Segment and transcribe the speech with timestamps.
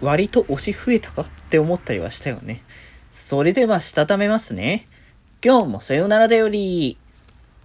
[0.00, 2.62] 割と推し増えたかって思ったりはしたよね。
[3.10, 4.86] それでは、したためますね。
[5.42, 6.98] 今日もさよならだより。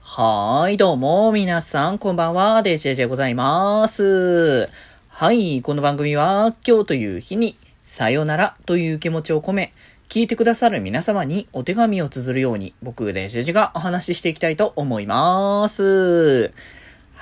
[0.02, 4.70] はーい、どうも、皆さん、こんばんは、デジェジェございます。
[5.10, 9.74] はい、この番組は、今日という日に、さよならという気持ちを込め、
[10.08, 16.52] 聞いてくださる皆様にお手紙を綴るように、僕、デジェジェがお話ししていきたいと思います。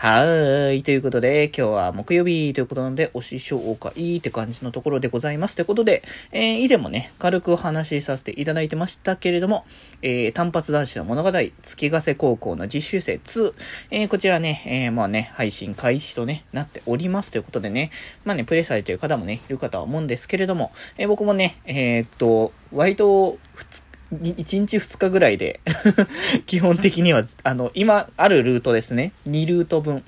[0.02, 0.84] はーい。
[0.84, 5.58] ということで、今日は木曜日ということなので、推し紹介って感じのところでございます。
[5.58, 9.66] ということで、えー、以前もね、軽くお話しさせていただいてましたけれども、
[10.02, 13.54] えー、単発男子の物語、月ヶ瀬高校の実習生2、
[13.92, 17.92] えー、こちらね、えー、まあね、配信開始とね、なっておりますということでね、
[18.24, 25.60] まあね、プレイされている方もね、いるかとは思うんですけれども、えー、僕もね、えー、っと、割と、2 1日2日ぐらいで
[26.48, 29.14] 基本的には、あの、今あるルートですね。
[29.28, 30.04] 2ルート分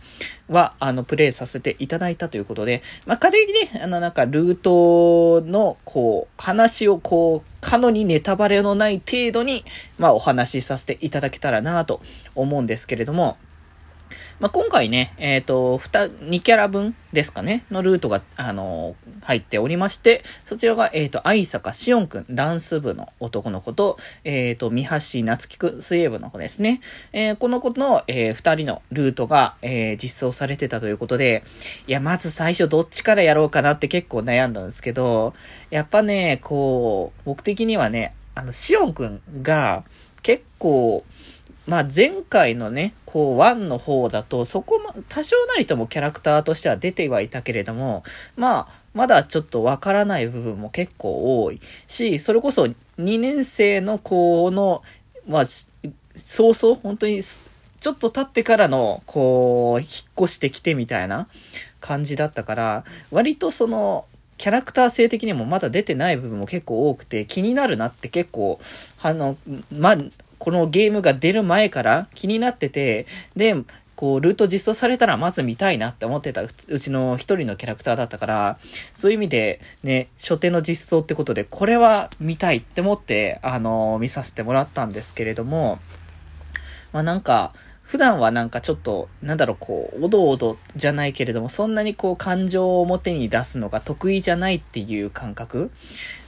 [0.49, 9.63] は、あの、プレイさせていただいたということで、まあ、軽いね、あの、なんか、ルートの、こう、話を、こう、かのにネタバレのない程度に、
[9.99, 12.01] まあ、お話しさせていただけたらなと
[12.33, 13.37] 思うんですけれども、
[14.41, 26.81] まあ、今回ね、えっ、ー、と、2、2キャラ分ですかね、のルートが、あのー、入っておりまして、そちらが、えっ、ー、と、愛坂しおんくん、ダンス部の男の子と、えっ、と、三橋夏樹くん、水泳部の子ですね。
[27.13, 31.43] えこの子の、え2人のルートが、え実装されてたということで、
[31.85, 35.35] いや、まず最初どっちからやろうかなって結構悩んだんですけど、
[35.69, 39.83] やっぱね、こう、僕的にはね、あの、しおんくんが、
[40.23, 41.03] 結構、
[41.67, 48.03] まあ前回のね、こう、1の方だと、そこま、多少なりともキャラクターとしては出てはいたけれども、
[48.35, 51.61] まあ、まだちょっとわからない部分も結構多い。
[51.87, 54.81] し、それこそ2年生の子の、
[55.27, 59.89] まあ、早々、本当に、ちょっと経ってからの、こう、引っ
[60.19, 61.27] 越してきてみたいな
[61.79, 64.05] 感じだったから、割とその、
[64.37, 68.59] キャラクター性的にもまだ出てない部分も結構多くて気になるなって結構、
[69.01, 69.37] あの、
[69.71, 69.97] まあ、
[70.41, 73.05] このゲームが出る前から気になってて、
[73.35, 73.55] で、
[73.95, 78.57] こう、ルート実装されたらまず見たいなって思ってたうちの一人のキャラクターだったから、
[78.95, 85.77] そういう意味でね、初手の実装ってことで、これは見たいって思って、あのー、見させてもらったんですけれども、
[86.91, 87.53] まあなんか、
[87.91, 95.71] 普段はなんかちょっと、なんだろう、こう、おどおどじゃないけれども、そんなにこう、感情を表に出すのが得意じゃないっていう感覚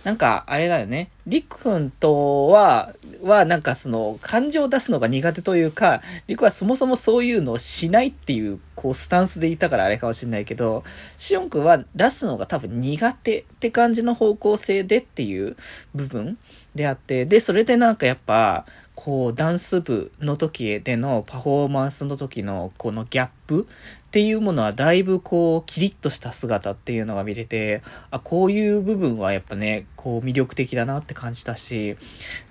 [0.03, 1.09] なんか、あれだよね。
[1.25, 10.83] りくくんとは、は、なんかその、感情を出すのが苦手というか、りくはそもそもそういうのをしないっていう、こう、スタンスでいたからあれかもしれないけど、
[11.17, 15.55] しおんくんは出すのが多分苦手って感じの方向性でっていう
[15.95, 16.37] 部分
[16.75, 31.97] であって、で、それでなんかやっぱ、こう、ダンス部の時でのパフォーマンスの時のこのギャップっていうものはだいぶこう、キリッとした姿っていうのが見れて、あ、こういう部分はやっぱね、こう魅力的だなって感じたし、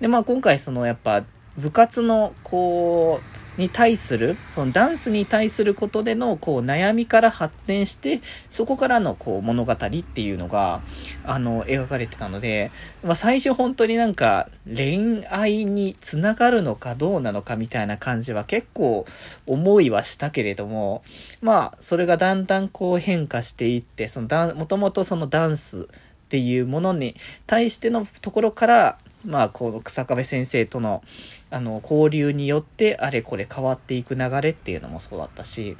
[0.01, 1.23] で、まあ今回そのやっぱ
[1.57, 10.81] 部活のこう、に対する、そのダンスに対することでの、こう、悩みから発展して、そこからの、こう、物語っていうのが、
[11.23, 12.71] あの、描かれてたので、
[13.03, 19.05] まあ、最初本当になんか、恋愛につながるのかどうなのかみたいな感じは結構
[19.45, 21.03] 思いはしたけれども、
[21.41, 25.85] まあ、それがだんだんこう変化していって、そのダン、もともとそのダンスっ
[26.29, 27.15] ていうものに
[27.45, 31.03] 対してのところから、まあ、この草壁先生との、
[31.49, 35.77] あの、交流によって、あれこれ変わっていく流れっていうのもそうだったし、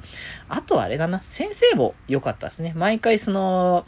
[0.48, 2.72] あとあれだな、先生も良かったですね。
[2.76, 3.84] 毎回その、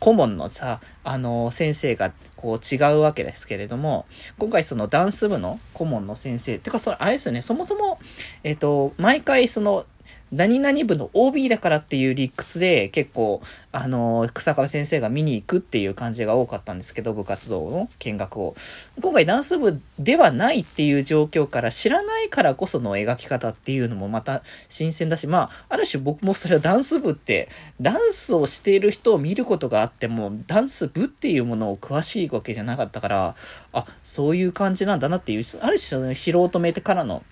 [0.00, 4.06] 顧問のさ、あの、先生がこう違うわけですけれども、
[4.38, 7.98] 今回そのダンス部の顧問の先生、てかそれあれですよね、そもそも、
[8.44, 9.84] えっ、と、毎回その
[10.32, 13.40] 何々部の OB だからっていう理屈で結構、
[13.72, 18.54] あの、草壁先生が見に行くっていう感じが多かったんですけど、部活動の見学を。
[19.00, 27.48] 今回ダンス部ではないっていう状況から知らないからこその描き方っていうのもまた新鮮だし、まあ、ある種僕もそれは ダンス部って、
[27.80, 33.34] ダンスをしている人を見ることがあっても、ダンス部っていうものを詳しいわけじゃなかったから、
[33.72, 37.22] あ、そういう感じなんだなっていう、ある種の素人目からの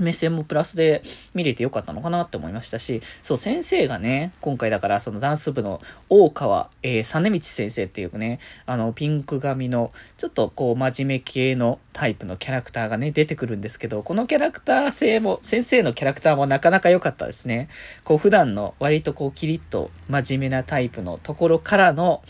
[0.00, 1.02] 目線もプラスで
[1.34, 17.68] 見れてよかったのかなって思いましたし、そう、先生がね、今回だからそのダンス部の大川、えー、実道先生っていうね、あの、ピンク髪の、ちょっとこう、真面目系のタイプのキャラクターがね、出てくるんですけど、このキャラクター性も、先生のキャラクターもなかなか良かったですね。
[18.04, 22.22] こう、普段の割とこう、キリッと真面目なタイプのところからの、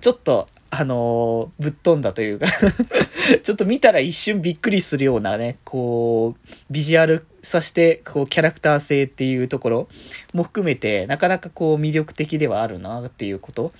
[0.00, 2.46] ちょっと、あのぶっ飛んだというか
[3.42, 9.88] ちょっと見たら一瞬びっくりするようなね、こう、ビジュアルさして、こう、キャラクター性っていうところ
[10.32, 13.72] も含めて、なかなかこう、魅力的ではあるなっていうこと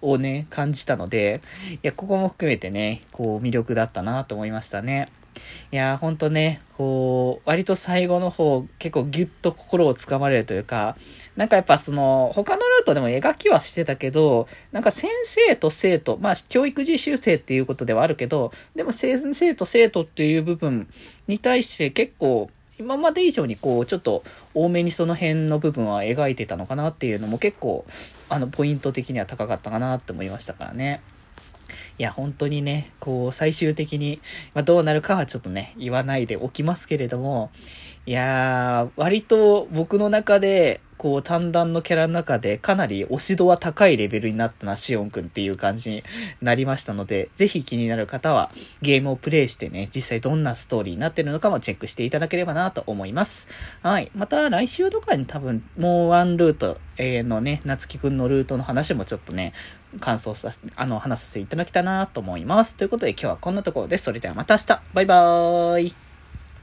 [0.00, 1.40] をね、感じたので、
[1.72, 5.08] いや、ここも含めてね、こう、魅力だったなと思いましたね。
[5.72, 10.96] いやー、ほんとね、こう、割と最後の方、結構ギュッと心をつかまれるというか、
[11.36, 20.86] なんかやっぱその、他のルートでも描きはしてたけど、なんか先生と生徒、まあ教育実習生っていうことではあるけど、でも先生と生徒っていう部分
[21.26, 24.22] に対して結構、今まで以上にこう、ちょっと
[24.52, 27.84] 多めにその辺の部分は描いてたのかなっていうのも結構、
[28.28, 31.00] あの、ポイント的には高かったかなって思いましたからね。
[31.98, 34.20] いや、本当にね、こう、最終的に、
[34.54, 37.50] まあ、どうなるかはちょっとね、言わないでおきますけれども、
[38.06, 46.04] いやー、割と僕の中で、こう、単弾のキャラの中でかなり押し度は高いレベルになったな、シオンくんっていう感じに
[46.40, 48.50] なりましたので、ぜひ気になる方は
[48.82, 53.48] ゲームをプレイしてね、実際どんなストーリーになってるのかもチェックしていただければなと思います。
[53.82, 54.10] はい。
[54.14, 59.52] また来週とかに多分もうワンルート、えー、のね、夏木くんのルートの話もちょっとね、
[60.00, 62.76] 感想させ、あの、話させていただきたいなと思います。
[62.76, 64.04] ということで今日はこんなところです。
[64.04, 65.94] それではまた明日バイバーイ